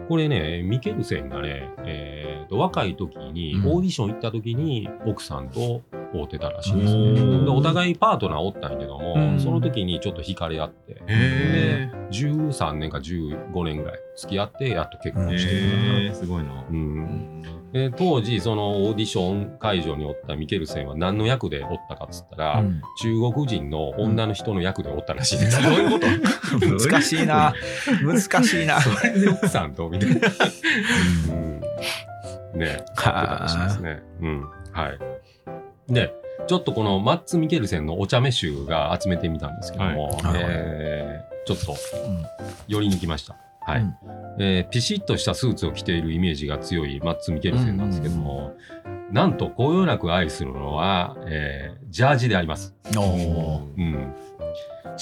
[0.08, 3.68] これね、ミケルセンがね、えーと若い時にうん。
[3.74, 5.82] オーディション行った時に奥さんと
[6.14, 7.20] 会うてたらしいですおね。
[7.20, 9.40] ーでお互いパートナーおったんやけども、うん。
[9.40, 15.52] その時にちょっと惹かれ合って、へ13年か15年ぐらい付き合ってやっと結ー婚して。
[16.10, 16.52] るすごいな。
[16.70, 17.44] ううんん
[17.74, 25.62] で当時そのオーディション会場におったミケルセンは何の役でおったかっつったら、うん中国人の女の人の役でおったらしいです。
[25.64, 26.08] どういうこと？
[26.90, 27.54] 難しいな。
[28.04, 28.80] 難しいな。
[28.82, 30.16] それで奥さんとみたいな。
[32.54, 34.00] うん、ね、やってたらしいですね。
[34.22, 34.90] うん、は
[35.90, 35.94] い。
[35.94, 36.14] で、
[36.48, 41.76] ちょっとこのマッツ・ミケルセンのお茶目集が集めてみたんですけども、はいえーちょっとう
[42.12, 42.26] ん
[42.68, 43.38] 寄りに来ました。
[43.68, 43.96] はい、うん。
[44.40, 48.56] えーピシッとしたスーツを着ているイメージが強いマッツ・ミケルセンなんですけども、
[49.12, 52.76] なんとこよなく愛するのは、えージャージであります。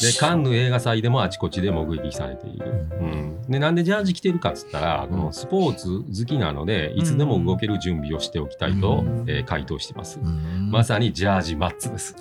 [0.01, 2.65] でカンヌ映画祭でもあちこちで目撃されている。
[2.99, 9.25] うん、でなんでジャージ着てるかっつったら、このスポーツ好きなのでいつでも動ける準備をしておきたいと、うん。
[9.27, 10.19] えー回答してます。
[10.21, 10.69] うん。
[10.71, 12.15] まさにジャージマッツです。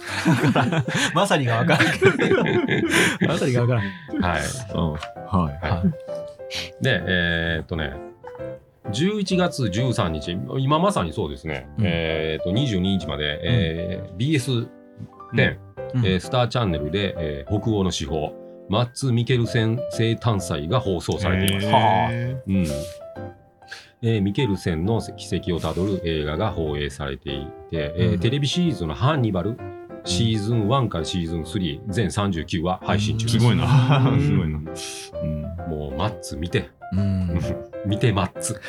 [1.14, 1.86] まさにがわからん。
[3.26, 3.84] まさにがわからん。
[4.22, 4.42] はい。
[4.74, 4.92] うん。
[4.92, 5.66] はい。
[5.66, 5.82] は
[6.80, 7.92] で、えーっとね、
[8.90, 11.84] 11月13日、今まさにそうですね、うん。
[11.86, 14.68] えーっと22日まで、えー BS
[15.34, 15.58] で、
[15.94, 16.06] うん。
[16.06, 18.32] えースターチャンネルで、えー北欧の司法、
[18.68, 21.66] マッツ・ミケルセン生誕祭が放送されています。
[21.68, 22.66] はあへうん。
[24.02, 28.20] えーミケルセンの軌跡をたどる映画が放映されていて、えーうん。
[28.20, 29.56] テレビシリーズのハンニバル、
[30.04, 33.36] シーズン1からシーズン3、全39話配信中です。
[33.38, 34.58] ーすごいなうんすごいな
[35.68, 37.40] もうマッツ見て、うん。
[37.86, 38.60] 見てマッツ。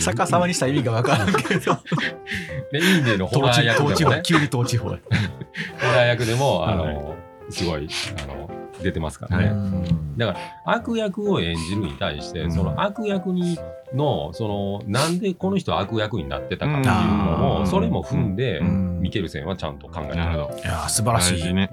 [0.00, 1.78] 逆さまにした意味がわからんけど。
[2.72, 4.90] で、インディのホラー役でもね、急に統治法。
[4.90, 7.16] ホラー役でも、あの、は
[7.50, 7.88] すごい、
[8.22, 8.41] あの、
[8.82, 9.46] 出てますからね。
[9.46, 10.16] うん。
[10.18, 10.38] だから、
[10.74, 12.52] 悪役を演じるに対して、うん。
[12.52, 13.58] その悪役に
[13.94, 19.00] の、その、なんでこの人は悪役になってたかっていうのうも、んそれも踏んで、うん。
[19.00, 20.22] ミケルセンはちゃんと考えてる。
[20.22, 21.54] いやー、素晴らしい。
[21.54, 21.70] ね。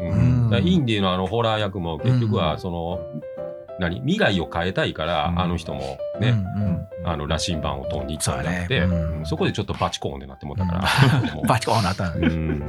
[0.64, 2.60] インディのあのホラー役も結局は、うん。
[2.60, 3.00] その、
[3.80, 5.40] 何未来を変えたいから、うん。
[5.40, 6.88] あの人もね、うんうん。
[7.06, 8.84] あの羅針盤を飛んでいったんだって、
[9.24, 10.82] そこでちょっとバチコーンでなってもったから、
[11.48, 12.14] バチコーンなった。
[12.14, 12.20] のう。
[12.26, 12.60] ん。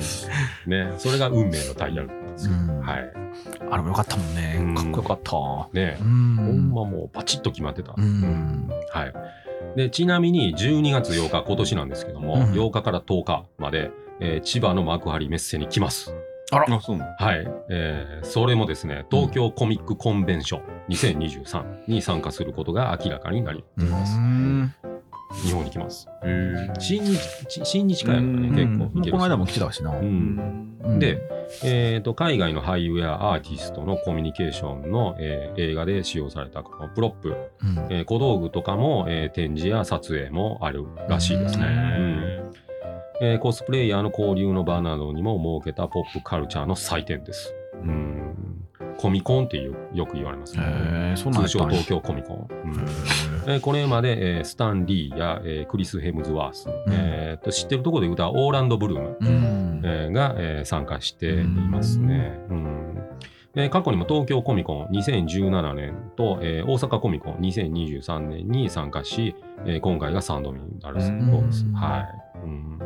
[0.67, 2.53] ね、それが運命のタイヤルなんですよ。
[2.55, 3.13] うんはい。
[3.71, 4.75] あれもよかったもんうんね。
[4.75, 5.79] かっこよかった。
[5.79, 6.13] ね、うほん
[6.71, 6.71] ん。
[6.73, 7.95] まもうパチッと決まってた。
[7.97, 9.13] うんはい。
[9.77, 13.91] で、ちなみに12月8日、今年なんですけども、うん8日から10日まで、
[14.21, 16.15] えー千葉の幕張メッセに来ます。
[16.53, 17.47] あそうなのはい。
[17.69, 24.17] えーそれもですね、東京コミックコンベンション2023に参加することが明らかになります。
[24.17, 24.75] うん
[25.45, 26.09] 日本に来ます。
[26.25, 28.51] へ新日、ち新日会やからね、うん。
[28.51, 29.93] 結うん構行けるこの間も来てたしな。
[30.99, 31.21] で、
[31.65, 37.37] えーと海外の俳優やアーティストのコミュニケーションの、えー映画で使用されたこのプロップ、うん。
[37.91, 41.65] えー小道具とかも、えー展示や撮影もあるらしいですね。
[41.65, 42.53] うん。
[43.23, 47.55] えーコスプレイヤーの交流の場などにも設けたポップカルチャーの祭典です。
[47.75, 48.67] うん
[49.01, 51.15] コミコンってよよく言われますね。
[51.17, 52.49] 通称東京コミコン。
[52.65, 52.87] うん
[53.47, 59.83] えーこれまで、えースタン・リーや、えークリス・ヘムズワース、えーと知ってるところで言うとオーランド・ブルーム、うん。
[59.85, 62.39] えーが、えー参加していますね。
[62.51, 62.99] うん
[63.57, 69.35] えー過去にも東京コミコン2017年と、えー大阪コミコン2023年に参加し、
[69.65, 71.11] えー今回が3度目になるそう
[71.47, 71.65] です。
[71.65, 72.79] うんはいうん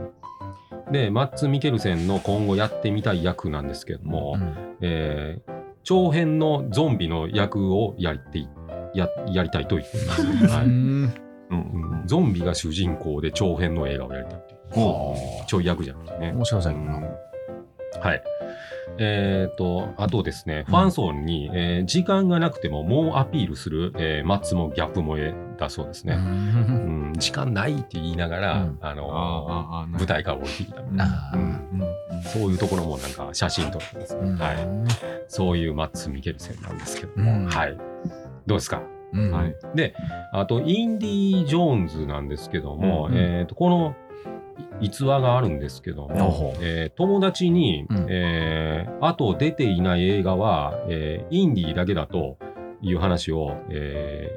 [0.93, 4.37] で、マッツ・ミケルセンの今後やってみたい役なんですけども、
[4.81, 8.49] えー長編のゾンビの役をやりてい
[8.95, 10.65] ややりたいと言っています、はい。
[10.67, 11.15] うん。
[11.51, 14.61] うんゾンビが主人公で長編の映画をやりたいっていう。
[14.71, 15.17] ほ
[15.47, 16.33] ちょい役じゃなくてね。
[16.33, 17.09] 面白そうやけどな。
[18.01, 18.23] はい。
[18.99, 26.15] えっ、と、あとですね、ファン層に、えー時間がなくてももうアピールする、えーマッツもギャップ萌えだそうですね。
[26.15, 28.79] うん、時間ないって言いながら、うん。
[28.81, 30.81] あの舞台から降りてきた。
[30.81, 31.39] あー。
[31.39, 31.94] うんうん
[32.25, 34.37] そういうところもなんか写真撮ってます、うん。
[34.37, 34.57] はい。
[35.29, 37.47] そういうマッツ・ミケルセンなんですけども、うん。
[37.47, 37.77] はい。
[38.47, 38.83] どうですか？
[39.13, 39.31] うん。
[39.31, 39.55] はい。
[39.75, 39.95] で、
[40.33, 43.95] あと、インディ・ジョーンズなんですけども、うんえっ、と、この
[44.81, 48.07] 逸話があるんですけどもえー友達に、うん。
[48.09, 52.39] えーあと出ていない映画は、えーインディだけだと
[52.81, 54.37] いう話を、え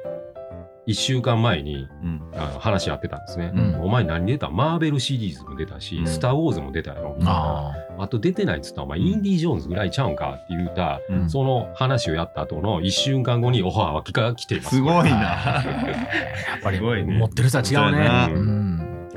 [0.88, 3.52] 1週間前にうんあの話し合ってたんですね。
[3.54, 4.48] うんお前何出た？
[4.50, 7.10] マーベルシリーズも出たし、うんスター・ウォーズも出たやろ？
[7.18, 7.34] みたいな。
[7.34, 14.02] ああと出てないっつったら、お前インディ・ジョーンズぐらいちゃうんかって言うた、うんその話をやった後の1週間後にオファーは
[14.34, 14.76] 来ています。
[14.76, 15.02] すごいあ。
[15.04, 15.10] な。
[15.92, 18.67] やっぱりすごいね持ってる人は違うね。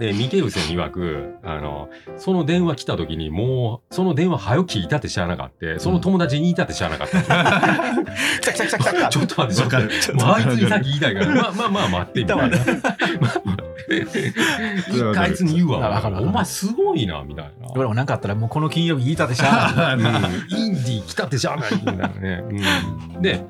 [0.01, 5.79] なうんえーミケルセン曰く、あの、その電話来た時にもう、その電話早く聞いたって知らなかった。
[5.79, 7.21] その友達に言いたって知らなかった。
[8.41, 9.09] 来た来た来た来た来た。
[9.09, 10.13] ちょっと待って、ちょっと待って。
[10.13, 12.43] もうあいつに先言いたいから、まあまあまあ待って、みたいな。
[12.43, 13.71] まあ待って
[14.89, 16.01] 一回あいつに言うわ。
[16.21, 17.67] お前すごいな、みたいな。
[17.71, 20.13] 俺もなんかあったらもうこの金曜日言いたでしゃあない。
[20.13, 22.43] うんインディー来たってしゃあないみたいなね。
[23.15, 23.45] うんで、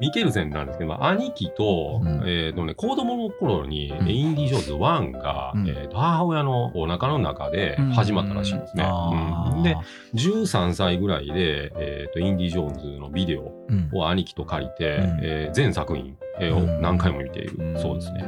[0.00, 2.22] ミケルセンなんですけど、まあ、兄貴と、うん。
[2.26, 4.10] えっ、とね、子供の頃に、うん。
[4.10, 5.68] インディ・ジョーンズ1が、うん。
[5.68, 8.84] えーと母親のお腹の中で始まったらしいんですね。
[8.84, 9.62] うん。
[9.62, 9.76] で、
[10.14, 13.90] 13歳ぐらいで、えっ、と、インディ・ジョーンズのビデオうん。
[13.92, 15.20] を兄貴と借りて、うん。
[15.22, 18.24] えー全作品えーを何回も見ている、そうですね。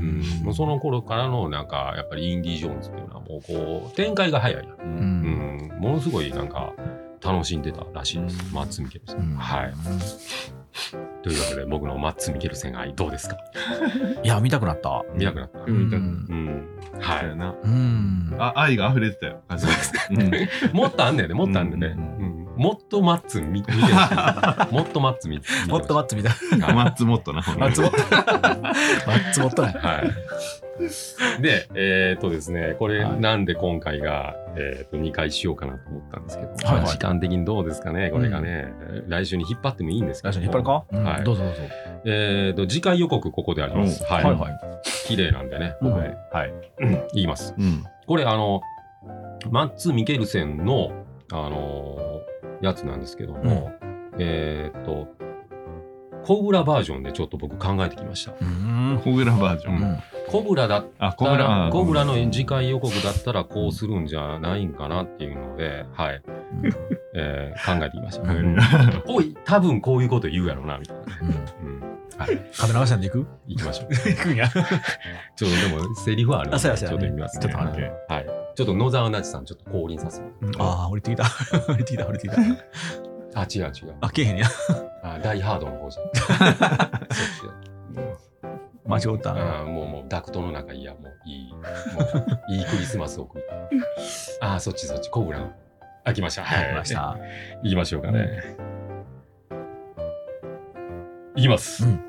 [0.00, 4.68] うん、もうその頃からのなんかやっぱりインディ・ジョーンズっていうのはもうこう展開が早い。
[4.80, 6.72] うん、ものすごいなんか
[7.22, 8.52] 楽しんでたらしいです、うん。
[8.54, 9.36] マッツ・ミケルセン、うん。
[9.36, 9.72] はい。
[11.22, 13.36] というわけで僕のマッツ・ミケルセン愛どうですか？
[14.22, 15.02] いや見たくなった。
[15.14, 15.84] 見なくなった、うん。
[15.86, 16.68] 見たくうん。
[17.00, 17.20] はい。
[17.20, 17.26] そ
[17.64, 18.36] うん。
[18.38, 19.40] あ、愛が溢れてたよ。
[19.50, 20.00] そうですか。
[20.10, 20.30] うん。
[20.76, 23.94] もっとあんねんねもっとあんねんね、うんうんもっとマッツ見見てほしい。
[24.74, 26.30] もっとマッツ見見て もっとマッツ見た。
[26.74, 27.40] マッツモットな。
[27.56, 30.10] マッツモットマッツモットねはい。
[31.40, 36.82] で、えっ、とですね、これ、はいなんで今回が、えっ、と、2回しようかなと思ったんですけど、はい。
[36.82, 36.86] はい。
[36.86, 38.72] 時間的にどうですかね、これがね、
[39.08, 40.32] 来週に引っ張ってもいいんですけど。
[40.32, 40.84] 来週引っ張るか？
[40.92, 41.04] うん。
[41.04, 41.62] はいどうぞどうぞ。
[42.04, 44.04] えっ、と、次回予告ここであります。
[44.04, 44.24] はい。
[44.24, 44.60] はいはい。
[45.06, 45.92] 綺麗なんでね、うん。
[45.92, 46.16] はい。
[46.32, 46.52] はい。
[47.14, 47.54] 言います。
[47.58, 47.84] うん。
[48.06, 48.60] これ、あの、
[49.50, 50.92] マッツ・ミケルセンの、
[51.32, 52.28] あのー
[52.60, 53.72] やつなんですけども、
[54.18, 55.08] えっ、と、
[56.28, 58.34] コブラバージョンでちょっと僕考えてきました。
[58.38, 59.76] うんコブラバージョン。
[59.76, 61.30] うんコブラだっあ、ココ
[61.84, 62.04] ブブラ。
[62.04, 66.22] の次回予告だったらこうするんじゃないんかなっていうので、はい、
[67.14, 68.24] えー考えてみました。
[69.10, 71.08] おい、多分こういうこと言うやろな、みたいなね。
[71.62, 71.80] うんうん。
[72.18, 73.26] はい、カメラ目線で行く？
[73.46, 73.94] 行きましょう。
[73.94, 74.64] 行くんや ちょっ
[75.36, 77.42] とでも、セリフはあるんで、ちょっと見ますね。
[77.44, 78.26] ちょっと待ってはい。
[78.54, 80.26] ちょっと野沢那智さん、ちょっと降臨させて。
[80.58, 81.24] ああ降りてきた
[81.72, 82.42] 降りてきた降りてきた
[83.34, 83.94] あ、違う違う。
[84.02, 84.46] あけえへんや
[85.14, 86.08] あ、ダイハードの方じゃん。
[88.88, 91.58] 間違ったもう、もう、ダクトの中いや、もういい、も
[92.48, 93.44] う、いいクリスマスを送り。
[94.40, 95.52] あー、そっちそっち、コブラの。
[96.04, 96.42] あ、来ました。
[96.44, 96.68] はい。
[96.70, 97.16] 来ました
[97.62, 98.56] 行きましょうかね。
[101.36, 101.84] いきます。
[101.84, 102.07] うん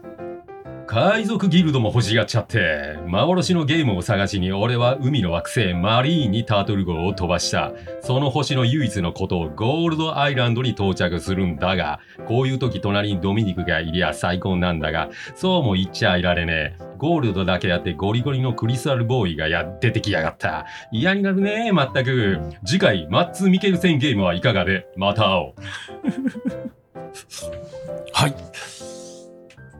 [0.91, 7.73] 海賊ギルドも欲しがっちゃって、幻のゲームを探しに俺は海の惑星マリーンにタートル号を飛ばした。
[8.01, 16.77] その星の唯一のことゴールドアイランドに到着するんだが、こういう時隣にドミニクがいりゃ最高なんだが、そうも言っちゃいられねえ。
[16.97, 20.65] ゴールドだけあってゴリゴリのクリスタルボーイがや出てきやがった。
[20.91, 22.39] 嫌になるねえまったく。
[22.65, 25.53] 次回、マッツ・ミケルセンゲームはいかがでまた会おう。
[28.11, 28.33] はい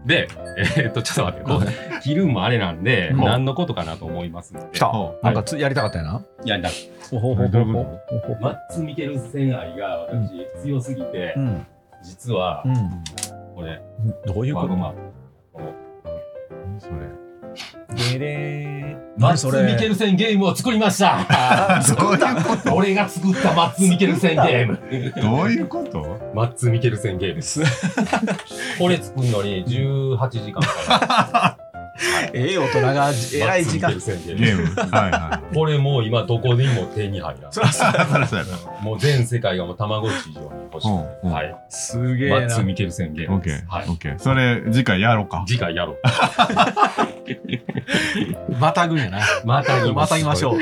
[0.06, 3.18] で、えーっと、ちょっと待って、こう昼もあれなんで、うん。
[3.20, 4.68] 何のことかなと思いますので。
[4.72, 4.88] 来た。
[4.88, 6.22] ほなんかつやりたかったよな。
[6.46, 6.70] いや、だ
[7.12, 11.66] ほほほほどういうこほほマッツ・ミケルセン愛が私、強すぎて、うん。
[12.04, 12.76] 実はう、ん。
[13.56, 13.82] これ、
[14.26, 14.68] どういうこと？
[14.68, 14.94] ワゴマ
[16.80, 16.94] それ。
[18.18, 18.79] ゲレ
[19.20, 22.20] マッツ・ミケルセンゲームを作りました どういう
[22.66, 25.12] こ俺が作ったマッツ・ミケルセンゲーム。
[25.14, 26.32] とどういうこと？
[26.34, 27.62] マッツ・ミケルセンゲームです。
[28.80, 31.58] これ作るのに18時間かか
[32.34, 33.16] ええ大人がる。
[33.36, 34.64] えらい時間ゲーム。
[34.92, 37.54] はいはこれもう今どこにも手に入らん。
[37.54, 37.84] そらそ。
[37.84, 38.72] そ。
[38.82, 40.92] もう全世界がもうたまごっち以上に欲しい。
[40.92, 41.56] うんうんはい。
[41.70, 43.52] すげえなマッツ・ミケルセンゲーオッケ。
[43.52, 43.66] ー。
[43.68, 43.94] はいオ。
[43.94, 44.20] ッケー。
[44.20, 45.44] それ、次回やろうか。
[45.48, 45.98] 次回やろう。
[48.60, 50.60] またぐんやなまたぎまたぎましょう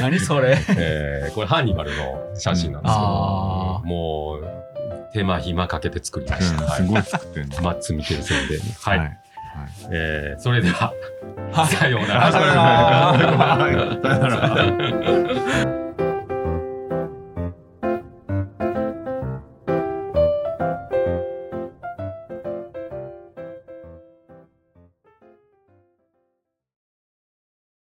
[0.00, 6.70] 何それえーこれハンニバルの写真なんですけど、もう手間暇かけて作りました。
[6.76, 7.60] すごい作ってんの。
[7.62, 8.72] マッツ・ミケルセンゲーム。
[9.00, 9.18] はい。
[9.54, 9.68] はい。
[9.92, 10.92] えーそれでは、
[11.52, 12.32] はいさようなら。
[12.32, 15.66] さようなら。